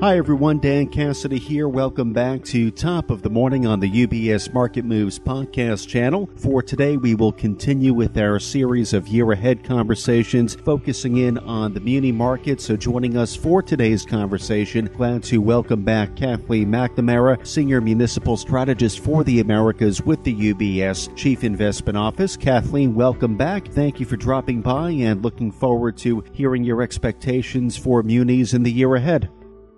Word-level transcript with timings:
Hi, 0.00 0.16
everyone. 0.16 0.60
Dan 0.60 0.86
Cassidy 0.86 1.38
here. 1.38 1.68
Welcome 1.68 2.14
back 2.14 2.42
to 2.44 2.70
Top 2.70 3.10
of 3.10 3.20
the 3.20 3.28
Morning 3.28 3.66
on 3.66 3.80
the 3.80 4.06
UBS 4.06 4.50
Market 4.50 4.86
Moves 4.86 5.18
podcast 5.18 5.86
channel. 5.88 6.26
For 6.36 6.62
today, 6.62 6.96
we 6.96 7.14
will 7.14 7.32
continue 7.32 7.92
with 7.92 8.16
our 8.16 8.38
series 8.38 8.94
of 8.94 9.08
year 9.08 9.30
ahead 9.30 9.62
conversations 9.62 10.54
focusing 10.54 11.18
in 11.18 11.36
on 11.36 11.74
the 11.74 11.80
muni 11.80 12.12
market. 12.12 12.62
So, 12.62 12.78
joining 12.78 13.18
us 13.18 13.36
for 13.36 13.60
today's 13.60 14.06
conversation, 14.06 14.86
glad 14.86 15.22
to 15.24 15.36
welcome 15.36 15.82
back 15.82 16.16
Kathleen 16.16 16.70
McNamara, 16.70 17.46
Senior 17.46 17.82
Municipal 17.82 18.38
Strategist 18.38 19.00
for 19.00 19.22
the 19.22 19.40
Americas 19.40 20.00
with 20.00 20.24
the 20.24 20.54
UBS 20.54 21.14
Chief 21.14 21.44
Investment 21.44 21.98
Office. 21.98 22.38
Kathleen, 22.38 22.94
welcome 22.94 23.36
back. 23.36 23.68
Thank 23.68 24.00
you 24.00 24.06
for 24.06 24.16
dropping 24.16 24.62
by 24.62 24.92
and 24.92 25.22
looking 25.22 25.52
forward 25.52 25.98
to 25.98 26.24
hearing 26.32 26.64
your 26.64 26.80
expectations 26.80 27.76
for 27.76 28.02
munis 28.02 28.54
in 28.54 28.62
the 28.62 28.72
year 28.72 28.94
ahead. 28.94 29.28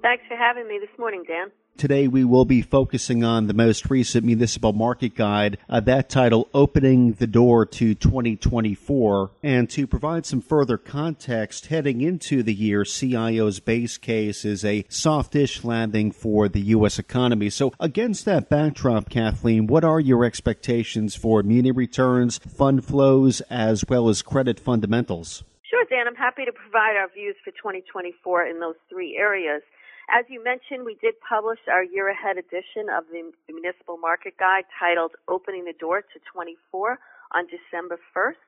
Thanks 0.03 0.25
for 0.27 0.37
having 0.37 0.67
me 0.67 0.81
this 0.81 0.99
morning, 0.99 1.23
Dan. 1.27 1.53
Today 1.77 2.09
we 2.09 2.25
will 2.25 2.45
be 2.45 2.61
focusing 2.61 3.23
on 3.23 3.47
the 3.47 3.55
most 3.55 3.89
recent 3.89 4.27
municipal 4.27 4.73
market 4.73 5.15
guide, 5.15 5.59
uh, 5.69 5.79
that 5.81 6.11
title 6.11 6.49
Opening 6.53 7.13
the 7.13 7.27
Door 7.29 7.67
to 7.67 7.95
2024. 7.95 9.31
And 9.45 9.71
to 9.71 9.87
provide 9.87 10.27
some 10.27 10.41
further 10.41 10.77
context 10.77 11.67
heading 11.67 12.01
into 12.01 12.43
the 12.43 12.53
year, 12.53 12.85
CIO's 12.85 13.61
base 13.61 13.97
case 13.97 14.45
is 14.45 14.65
a 14.65 14.85
softish 14.89 15.63
landing 15.63 16.11
for 16.11 16.49
the 16.49 16.61
U.S. 16.61 16.99
economy. 16.99 17.49
So 17.49 17.73
against 17.79 18.25
that 18.25 18.49
backdrop, 18.49 19.09
Kathleen, 19.09 19.69
what 19.69 19.85
are 19.85 20.01
your 20.01 20.25
expectations 20.25 21.15
for 21.15 21.45
muni 21.45 21.71
returns, 21.71 22.39
fund 22.39 22.85
flows, 22.85 23.41
as 23.43 23.85
well 23.89 24.09
as 24.09 24.21
credit 24.21 24.59
fundamentals? 24.59 25.45
Sure, 25.71 25.85
Dan. 25.89 26.09
I'm 26.09 26.17
happy 26.17 26.45
to 26.45 26.53
provide 26.53 26.97
our 26.97 27.09
views 27.15 27.37
for 27.45 27.53
2024 27.53 28.47
in 28.47 28.59
those 28.59 28.75
three 28.91 29.17
areas. 29.17 29.63
As 30.11 30.27
you 30.29 30.43
mentioned, 30.43 30.85
we 30.85 30.99
did 30.99 31.15
publish 31.21 31.61
our 31.71 31.85
year 31.85 32.09
ahead 32.11 32.37
edition 32.37 32.91
of 32.91 33.07
the 33.07 33.31
Municipal 33.47 33.99
Market 33.99 34.35
Guide 34.37 34.65
titled 34.79 35.15
Opening 35.29 35.65
the 35.65 35.79
Door 35.79 36.03
to 36.11 36.19
24 36.33 36.99
on 37.33 37.47
December 37.47 37.99
1st. 38.15 38.43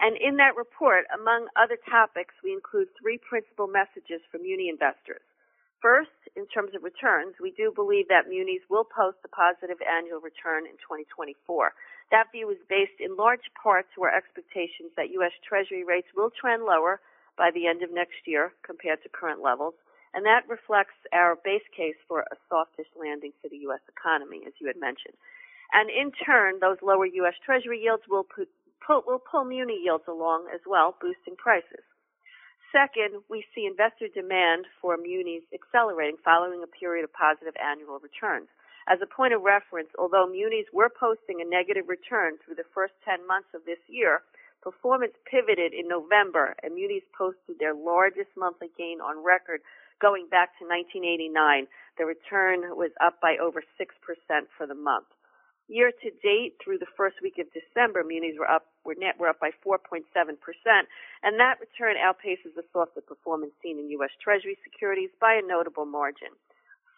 And 0.00 0.16
in 0.18 0.36
that 0.36 0.56
report, 0.56 1.06
among 1.14 1.48
other 1.56 1.78
topics, 1.88 2.34
we 2.44 2.52
include 2.52 2.88
three 3.00 3.18
principal 3.18 3.68
messages 3.68 4.20
from 4.30 4.42
muni 4.42 4.68
investors. 4.68 5.22
First, 5.80 6.14
in 6.36 6.46
terms 6.46 6.74
of 6.74 6.84
returns, 6.84 7.34
we 7.40 7.50
do 7.50 7.72
believe 7.74 8.06
that 8.08 8.28
munis 8.28 8.62
will 8.70 8.84
post 8.84 9.18
a 9.24 9.28
positive 9.28 9.82
annual 9.82 10.20
return 10.20 10.66
in 10.66 10.78
2024. 10.78 11.34
That 12.10 12.30
view 12.30 12.50
is 12.50 12.58
based 12.68 13.00
in 13.00 13.16
large 13.16 13.48
part 13.58 13.86
to 13.94 14.04
our 14.04 14.14
expectations 14.14 14.92
that 14.96 15.10
U.S. 15.18 15.32
Treasury 15.42 15.82
rates 15.82 16.12
will 16.14 16.30
trend 16.30 16.62
lower 16.62 17.00
by 17.36 17.50
the 17.50 17.66
end 17.66 17.82
of 17.82 17.90
next 17.90 18.22
year 18.26 18.52
compared 18.62 19.02
to 19.02 19.08
current 19.08 19.42
levels 19.42 19.74
and 20.14 20.24
that 20.26 20.48
reflects 20.48 20.96
our 21.12 21.36
base 21.44 21.64
case 21.76 21.96
for 22.06 22.20
a 22.20 22.36
softish 22.48 22.88
landing 22.98 23.32
for 23.40 23.48
the 23.48 23.64
U.S. 23.68 23.80
economy, 23.88 24.42
as 24.46 24.52
you 24.60 24.66
had 24.66 24.76
mentioned. 24.76 25.16
And 25.72 25.88
in 25.88 26.12
turn, 26.12 26.60
those 26.60 26.76
lower 26.82 27.06
U.S. 27.24 27.34
Treasury 27.44 27.80
yields 27.80 28.04
will 28.08 28.24
put, 28.24 28.48
pull, 28.84 29.02
will 29.06 29.22
pull 29.24 29.44
muni 29.44 29.80
yields 29.80 30.04
along 30.06 30.48
as 30.52 30.60
well, 30.68 30.94
boosting 31.00 31.36
prices. 31.36 31.84
Second, 32.72 33.24
we 33.28 33.44
see 33.54 33.68
investor 33.68 34.08
demand 34.08 34.64
for 34.80 34.96
munis 34.96 35.44
accelerating 35.52 36.16
following 36.24 36.64
a 36.64 36.68
period 36.68 37.04
of 37.04 37.12
positive 37.12 37.56
annual 37.60 38.00
returns. 38.00 38.48
As 38.88 38.98
a 39.00 39.06
point 39.06 39.32
of 39.32 39.42
reference, 39.42 39.88
although 39.98 40.26
munis 40.26 40.66
were 40.72 40.88
posting 40.88 41.40
a 41.40 41.48
negative 41.48 41.88
return 41.88 42.36
through 42.40 42.56
the 42.56 42.68
first 42.74 42.92
10 43.04 43.26
months 43.26 43.48
of 43.54 43.64
this 43.64 43.78
year, 43.88 44.22
performance 44.62 45.12
pivoted 45.28 45.72
in 45.72 45.86
November 45.86 46.56
and 46.62 46.74
munis 46.74 47.04
posted 47.16 47.58
their 47.58 47.74
largest 47.74 48.30
monthly 48.36 48.70
gain 48.76 49.00
on 49.00 49.22
record 49.22 49.60
going 50.00 50.28
back 50.30 50.56
to 50.58 50.64
1989, 50.64 51.66
the 51.98 52.06
return 52.06 52.76
was 52.76 52.90
up 53.00 53.20
by 53.20 53.36
over 53.36 53.62
6% 53.62 53.86
for 54.56 54.66
the 54.66 54.74
month. 54.74 55.06
Year 55.68 55.92
to 56.02 56.10
date, 56.22 56.56
through 56.62 56.78
the 56.78 56.90
first 56.96 57.16
week 57.22 57.38
of 57.38 57.46
December, 57.54 58.02
munis 58.04 58.36
were 58.38 58.50
up, 58.50 58.66
were 58.84 58.96
net, 58.98 59.18
were 59.18 59.28
up 59.28 59.40
by 59.40 59.50
4.7%, 59.64 60.04
and 61.22 61.40
that 61.40 61.60
return 61.60 61.96
outpaces 61.96 62.54
the 62.54 62.64
softer 62.72 63.00
performance 63.00 63.52
seen 63.62 63.78
in 63.78 63.88
U.S. 64.02 64.10
Treasury 64.22 64.58
securities 64.64 65.10
by 65.20 65.34
a 65.34 65.46
notable 65.46 65.86
margin. 65.86 66.34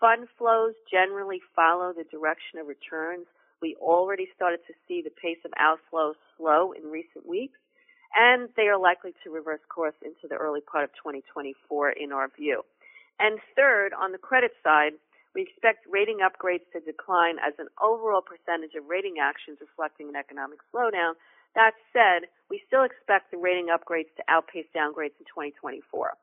Fund 0.00 0.28
flows 0.38 0.74
generally 0.90 1.40
follow 1.54 1.92
the 1.92 2.04
direction 2.04 2.58
of 2.58 2.66
returns. 2.66 3.26
We 3.62 3.76
already 3.76 4.28
started 4.34 4.60
to 4.66 4.74
see 4.88 5.02
the 5.02 5.14
pace 5.22 5.38
of 5.44 5.52
outflows 5.52 6.14
slow 6.36 6.72
in 6.72 6.90
recent 6.90 7.28
weeks, 7.28 7.58
and 8.16 8.48
they 8.56 8.68
are 8.68 8.78
likely 8.78 9.14
to 9.22 9.30
reverse 9.30 9.62
course 9.68 9.94
into 10.02 10.26
the 10.28 10.36
early 10.36 10.60
part 10.60 10.84
of 10.84 10.90
2024 10.96 11.90
in 11.90 12.12
our 12.12 12.28
view. 12.36 12.62
And 13.18 13.38
third, 13.54 13.92
on 13.94 14.12
the 14.12 14.18
credit 14.18 14.52
side, 14.62 14.94
we 15.34 15.42
expect 15.42 15.86
rating 15.90 16.18
upgrades 16.22 16.66
to 16.72 16.80
decline 16.80 17.38
as 17.42 17.54
an 17.58 17.66
overall 17.82 18.22
percentage 18.22 18.74
of 18.78 18.86
rating 18.86 19.18
actions 19.18 19.58
reflecting 19.60 20.08
an 20.08 20.16
economic 20.16 20.58
slowdown. 20.70 21.14
That 21.54 21.74
said, 21.92 22.30
we 22.50 22.62
still 22.66 22.82
expect 22.82 23.30
the 23.30 23.38
rating 23.38 23.68
upgrades 23.70 24.10
to 24.16 24.26
outpace 24.28 24.66
downgrades 24.74 25.18
in 25.18 25.26
2024. 25.30 26.14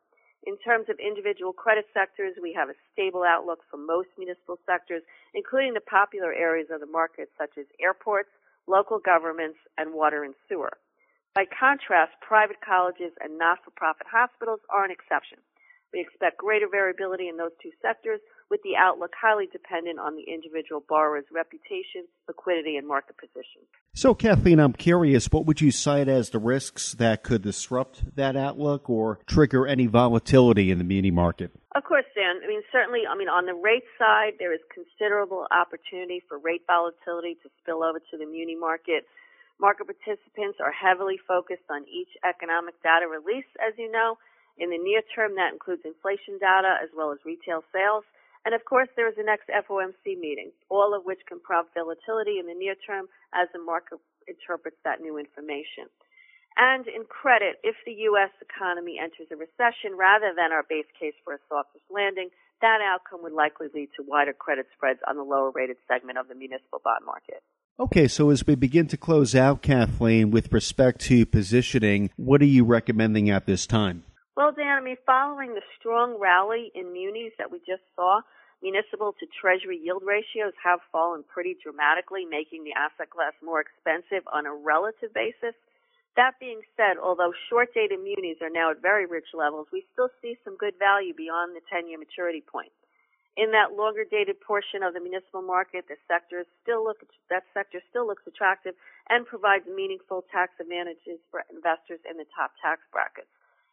In 0.43 0.57
terms 0.57 0.89
of 0.89 0.97
individual 0.97 1.53
credit 1.53 1.85
sectors, 1.93 2.33
we 2.41 2.51
have 2.53 2.69
a 2.69 2.79
stable 2.91 3.23
outlook 3.23 3.59
for 3.69 3.77
most 3.77 4.09
municipal 4.17 4.57
sectors, 4.65 5.03
including 5.35 5.73
the 5.73 5.85
popular 5.85 6.33
areas 6.33 6.67
of 6.71 6.79
the 6.79 6.89
market 6.89 7.29
such 7.37 7.57
as 7.59 7.65
airports, 7.79 8.31
local 8.67 8.97
governments, 8.97 9.59
and 9.77 9.93
water 9.93 10.23
and 10.23 10.33
sewer. 10.49 10.71
By 11.35 11.45
contrast, 11.45 12.11
private 12.21 12.59
colleges 12.59 13.13
and 13.21 13.37
not-for-profit 13.37 14.07
hospitals 14.11 14.59
are 14.69 14.83
an 14.83 14.91
exception. 14.91 15.39
We 15.93 15.99
expect 15.99 16.37
greater 16.37 16.67
variability 16.71 17.27
in 17.27 17.37
those 17.37 17.51
two 17.61 17.71
sectors, 17.81 18.21
with 18.49 18.61
the 18.63 18.75
outlook 18.77 19.11
highly 19.19 19.47
dependent 19.51 19.99
on 19.99 20.15
the 20.15 20.23
individual 20.23 20.83
borrower's 20.87 21.25
reputation, 21.31 22.07
liquidity, 22.27 22.75
and 22.75 22.87
market 22.87 23.15
position. 23.17 23.63
So, 23.93 24.13
Kathleen, 24.13 24.59
I'm 24.59 24.73
curious, 24.73 25.31
what 25.31 25.45
would 25.45 25.61
you 25.61 25.71
cite 25.71 26.07
as 26.07 26.29
the 26.29 26.39
risks 26.39 26.93
that 26.95 27.23
could 27.23 27.41
disrupt 27.41 28.15
that 28.15 28.35
outlook 28.35 28.89
or 28.89 29.19
trigger 29.25 29.67
any 29.67 29.87
volatility 29.87 30.71
in 30.71 30.77
the 30.77 30.83
muni 30.83 31.11
market? 31.11 31.51
Of 31.75 31.83
course, 31.83 32.05
Dan. 32.15 32.41
I 32.43 32.47
mean, 32.47 32.61
certainly, 32.71 33.03
I 33.09 33.15
mean, 33.15 33.29
on 33.29 33.45
the 33.45 33.55
rate 33.55 33.87
side, 33.97 34.33
there 34.39 34.53
is 34.53 34.59
considerable 34.73 35.47
opportunity 35.51 36.21
for 36.27 36.37
rate 36.37 36.63
volatility 36.67 37.35
to 37.43 37.49
spill 37.61 37.83
over 37.83 37.99
to 37.99 38.17
the 38.17 38.25
muni 38.25 38.55
market. 38.55 39.07
Market 39.59 39.87
participants 39.87 40.59
are 40.59 40.71
heavily 40.71 41.19
focused 41.27 41.67
on 41.69 41.83
each 41.87 42.09
economic 42.27 42.75
data 42.83 43.07
release, 43.07 43.47
as 43.59 43.73
you 43.77 43.91
know, 43.91 44.17
in 44.61 44.69
the 44.69 44.77
near 44.77 45.01
term, 45.09 45.33
that 45.41 45.51
includes 45.51 45.81
inflation 45.81 46.37
data 46.37 46.77
as 46.77 46.93
well 46.93 47.09
as 47.09 47.17
retail 47.25 47.65
sales. 47.73 48.05
And 48.45 48.53
of 48.53 48.61
course, 48.65 48.89
there 48.95 49.09
is 49.09 49.17
the 49.17 49.25
next 49.25 49.49
FOMC 49.49 50.13
meeting, 50.17 50.53
all 50.69 50.93
of 50.93 51.01
which 51.01 51.25
can 51.25 51.41
prompt 51.41 51.73
volatility 51.73 52.37
in 52.37 52.45
the 52.45 52.53
near 52.53 52.77
term 52.77 53.09
as 53.33 53.49
the 53.53 53.59
market 53.59 53.97
interprets 54.29 54.77
that 54.85 55.01
new 55.01 55.17
information. 55.17 55.89
And 56.57 56.85
in 56.85 57.09
credit, 57.09 57.57
if 57.63 57.75
the 57.85 57.93
U.S. 58.13 58.29
economy 58.37 59.01
enters 59.01 59.33
a 59.33 59.37
recession 59.37 59.97
rather 59.97 60.33
than 60.35 60.51
our 60.51 60.63
base 60.67 60.89
case 60.99 61.17
for 61.23 61.33
a 61.33 61.41
softish 61.49 61.81
landing, 61.89 62.29
that 62.61 62.85
outcome 62.85 63.23
would 63.23 63.33
likely 63.33 63.67
lead 63.73 63.89
to 63.97 64.05
wider 64.05 64.33
credit 64.33 64.67
spreads 64.75 64.99
on 65.07 65.17
the 65.17 65.23
lower 65.23 65.49
rated 65.49 65.77
segment 65.87 66.17
of 66.17 66.27
the 66.27 66.35
municipal 66.35 66.81
bond 66.83 67.05
market. 67.05 67.41
Okay, 67.79 68.07
so 68.07 68.29
as 68.29 68.45
we 68.45 68.53
begin 68.53 68.85
to 68.87 68.97
close 68.97 69.33
out, 69.33 69.61
Kathleen, 69.61 70.29
with 70.29 70.53
respect 70.53 71.01
to 71.01 71.25
positioning, 71.25 72.11
what 72.15 72.41
are 72.41 72.45
you 72.45 72.63
recommending 72.63 73.29
at 73.29 73.47
this 73.47 73.65
time? 73.65 74.03
Well, 74.41 74.57
Dan, 74.57 74.73
I 74.73 74.81
mean, 74.81 74.97
following 75.05 75.53
the 75.53 75.61
strong 75.77 76.17
rally 76.17 76.73
in 76.73 76.89
munis 76.89 77.29
that 77.37 77.53
we 77.53 77.61
just 77.61 77.85
saw, 77.93 78.25
municipal 78.65 79.13
to 79.21 79.29
treasury 79.29 79.77
yield 79.77 80.01
ratios 80.01 80.57
have 80.57 80.81
fallen 80.89 81.21
pretty 81.21 81.53
dramatically, 81.61 82.25
making 82.25 82.65
the 82.65 82.73
asset 82.73 83.13
class 83.13 83.37
more 83.45 83.61
expensive 83.61 84.25
on 84.33 84.49
a 84.49 84.53
relative 84.57 85.13
basis. 85.13 85.53
That 86.17 86.41
being 86.41 86.65
said, 86.73 86.97
although 86.97 87.37
short 87.53 87.69
dated 87.77 88.01
munis 88.01 88.41
are 88.41 88.49
now 88.49 88.73
at 88.73 88.81
very 88.81 89.05
rich 89.05 89.29
levels, 89.37 89.69
we 89.69 89.85
still 89.93 90.09
see 90.25 90.33
some 90.41 90.57
good 90.57 90.73
value 90.81 91.13
beyond 91.13 91.53
the 91.53 91.61
10 91.69 91.85
year 91.85 92.01
maturity 92.01 92.41
point. 92.41 92.73
In 93.37 93.53
that 93.53 93.77
longer 93.77 94.09
dated 94.09 94.41
portion 94.41 94.81
of 94.81 94.97
the 94.97 95.05
municipal 95.05 95.45
market, 95.45 95.85
the 95.85 96.01
sector 96.09 96.49
still 96.65 96.81
look, 96.81 97.05
that 97.29 97.45
sector 97.53 97.77
still 97.93 98.09
looks 98.09 98.25
attractive 98.25 98.73
and 99.05 99.21
provides 99.21 99.69
meaningful 99.69 100.25
tax 100.33 100.57
advantages 100.57 101.21
for 101.29 101.45
investors 101.53 102.01
in 102.09 102.17
the 102.17 102.25
top 102.33 102.57
tax 102.57 102.81
brackets. 102.89 103.29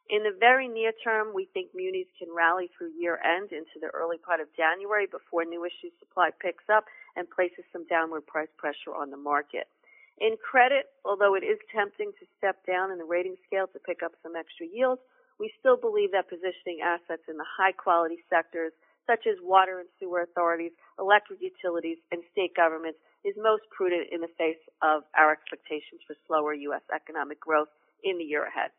In 0.08 0.22
the 0.24 0.32
very 0.32 0.68
near 0.68 0.92
term, 1.04 1.34
we 1.34 1.44
think 1.52 1.74
munis 1.74 2.08
can 2.18 2.32
rally 2.32 2.70
through 2.72 2.96
year 2.98 3.20
end 3.20 3.52
into 3.52 3.76
the 3.78 3.92
early 3.92 4.16
part 4.16 4.40
of 4.40 4.48
January 4.56 5.04
before 5.04 5.44
new 5.44 5.66
issue 5.66 5.92
supply 6.00 6.30
picks 6.40 6.64
up 6.72 6.84
and 7.14 7.28
places 7.28 7.64
some 7.72 7.84
downward 7.88 8.26
price 8.26 8.48
pressure 8.56 8.96
on 8.96 9.10
the 9.10 9.20
market. 9.20 9.68
In 10.16 10.36
credit, 10.40 10.88
although 11.04 11.34
it 11.34 11.44
is 11.44 11.58
tempting 11.70 12.12
to 12.18 12.26
step 12.38 12.64
down 12.66 12.90
in 12.90 12.96
the 12.96 13.04
rating 13.04 13.36
scale 13.46 13.66
to 13.68 13.78
pick 13.78 14.02
up 14.02 14.12
some 14.22 14.34
extra 14.34 14.64
yield, 14.66 14.98
we 15.38 15.52
still 15.60 15.76
believe 15.76 16.12
that 16.12 16.28
positioning 16.28 16.80
assets 16.82 17.28
in 17.28 17.36
the 17.36 17.46
high 17.46 17.72
quality 17.72 18.24
sectors 18.30 18.72
such 19.06 19.26
as 19.26 19.36
water 19.42 19.78
and 19.80 19.88
sewer 20.00 20.22
authorities, 20.22 20.72
electric 20.98 21.40
utilities, 21.40 21.98
and 22.12 22.22
state 22.32 22.56
governments 22.56 22.98
is 23.24 23.34
most 23.36 23.62
prudent 23.70 24.08
in 24.10 24.20
the 24.20 24.32
face 24.36 24.60
of 24.80 25.04
our 25.16 25.32
expectations 25.32 26.00
for 26.06 26.16
slower 26.26 26.54
U.S. 26.72 26.82
economic 26.94 27.40
growth 27.40 27.68
in 28.04 28.16
the 28.16 28.24
year 28.24 28.44
ahead. 28.44 28.70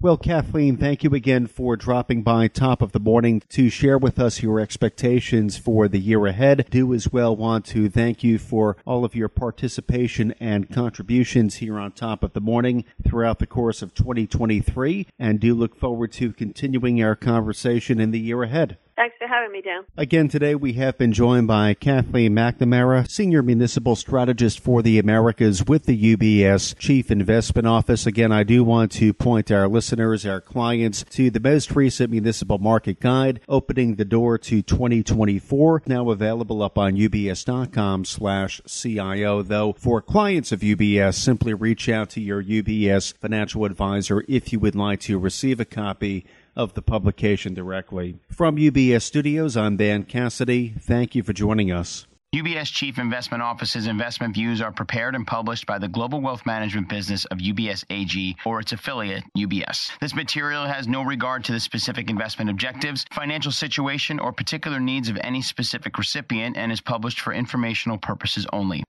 Well, 0.00 0.16
Kathleen, 0.16 0.76
thank 0.76 1.02
you 1.02 1.12
again 1.12 1.48
for 1.48 1.76
dropping 1.76 2.22
by 2.22 2.46
top 2.46 2.82
of 2.82 2.92
the 2.92 3.00
morning 3.00 3.42
to 3.48 3.68
share 3.68 3.98
with 3.98 4.20
us 4.20 4.44
your 4.44 4.60
expectations 4.60 5.58
for 5.58 5.88
the 5.88 5.98
year 5.98 6.24
ahead. 6.26 6.68
Do 6.70 6.94
as 6.94 7.10
well 7.10 7.34
want 7.34 7.64
to 7.66 7.88
thank 7.88 8.22
you 8.22 8.38
for 8.38 8.76
all 8.86 9.04
of 9.04 9.16
your 9.16 9.28
participation 9.28 10.36
and 10.38 10.70
contributions 10.70 11.56
here 11.56 11.80
on 11.80 11.90
top 11.90 12.22
of 12.22 12.32
the 12.32 12.40
morning 12.40 12.84
throughout 13.04 13.40
the 13.40 13.46
course 13.48 13.82
of 13.82 13.92
2023 13.92 15.08
and 15.18 15.40
do 15.40 15.52
look 15.52 15.74
forward 15.74 16.12
to 16.12 16.32
continuing 16.32 17.02
our 17.02 17.16
conversation 17.16 17.98
in 17.98 18.12
the 18.12 18.20
year 18.20 18.44
ahead. 18.44 18.78
Having 19.28 19.52
me, 19.52 19.60
Dan. 19.60 19.84
Again, 19.94 20.28
today 20.28 20.54
we 20.54 20.72
have 20.74 20.96
been 20.96 21.12
joined 21.12 21.48
by 21.48 21.74
Kathleen 21.74 22.32
McNamara, 22.32 23.06
Senior 23.10 23.42
Municipal 23.42 23.94
Strategist 23.94 24.58
for 24.58 24.80
the 24.80 24.98
Americas 24.98 25.66
with 25.66 25.84
the 25.84 26.16
UBS 26.16 26.74
Chief 26.78 27.10
Investment 27.10 27.68
Office. 27.68 28.06
Again, 28.06 28.32
I 28.32 28.42
do 28.42 28.64
want 28.64 28.90
to 28.92 29.12
point 29.12 29.50
our 29.50 29.68
listeners, 29.68 30.24
our 30.24 30.40
clients, 30.40 31.04
to 31.10 31.28
the 31.30 31.40
most 31.40 31.76
recent 31.76 32.10
Municipal 32.10 32.56
Market 32.56 33.00
Guide, 33.00 33.40
opening 33.50 33.96
the 33.96 34.06
door 34.06 34.38
to 34.38 34.62
2024, 34.62 35.82
now 35.84 36.08
available 36.08 36.62
up 36.62 36.78
on 36.78 36.94
ubs.com 36.94 38.06
slash 38.06 38.62
CIO. 38.66 39.42
Though 39.42 39.74
for 39.74 40.00
clients 40.00 40.52
of 40.52 40.60
UBS, 40.60 41.16
simply 41.16 41.52
reach 41.52 41.90
out 41.90 42.08
to 42.10 42.22
your 42.22 42.42
UBS 42.42 43.12
financial 43.18 43.66
advisor 43.66 44.24
if 44.26 44.54
you 44.54 44.60
would 44.60 44.74
like 44.74 45.00
to 45.00 45.18
receive 45.18 45.60
a 45.60 45.66
copy 45.66 46.24
of 46.58 46.74
the 46.74 46.82
publication 46.82 47.54
directly. 47.54 48.18
From 48.28 48.56
UBS 48.56 49.02
Studios, 49.02 49.56
I'm 49.56 49.76
Dan 49.76 50.02
Cassidy. 50.02 50.74
Thank 50.78 51.14
you 51.14 51.22
for 51.22 51.32
joining 51.32 51.72
us. 51.72 52.06
UBS 52.34 52.70
Chief 52.70 52.98
Investment 52.98 53.42
Office's 53.42 53.86
investment 53.86 54.34
views 54.34 54.60
are 54.60 54.70
prepared 54.70 55.14
and 55.14 55.26
published 55.26 55.64
by 55.64 55.78
the 55.78 55.88
global 55.88 56.20
wealth 56.20 56.44
management 56.44 56.86
business 56.86 57.24
of 57.26 57.38
UBS 57.38 57.84
AG 57.88 58.36
or 58.44 58.60
its 58.60 58.72
affiliate, 58.72 59.24
UBS. 59.34 59.92
This 59.98 60.14
material 60.14 60.66
has 60.66 60.86
no 60.86 61.02
regard 61.02 61.42
to 61.44 61.52
the 61.52 61.60
specific 61.60 62.10
investment 62.10 62.50
objectives, 62.50 63.06
financial 63.14 63.50
situation, 63.50 64.18
or 64.18 64.30
particular 64.30 64.78
needs 64.78 65.08
of 65.08 65.16
any 65.22 65.40
specific 65.40 65.96
recipient 65.96 66.58
and 66.58 66.70
is 66.70 66.82
published 66.82 67.20
for 67.20 67.32
informational 67.32 67.96
purposes 67.96 68.46
only. 68.52 68.84